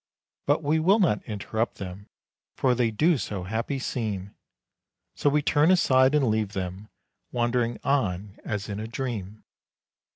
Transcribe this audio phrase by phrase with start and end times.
[0.47, 2.09] But we will not interrupt them;
[2.57, 4.33] for they do so happy seem
[5.13, 6.89] So we turn aside and leave them
[7.31, 9.43] wandering on as in a dream.